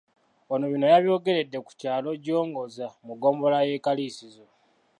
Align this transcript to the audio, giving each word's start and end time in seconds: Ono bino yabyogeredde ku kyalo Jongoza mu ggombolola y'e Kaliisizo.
Ono 0.53 0.65
bino 0.71 0.85
yabyogeredde 0.93 1.57
ku 1.65 1.71
kyalo 1.79 2.09
Jongoza 2.25 2.87
mu 3.05 3.13
ggombolola 3.15 3.61
y'e 3.69 3.77
Kaliisizo. 3.85 4.45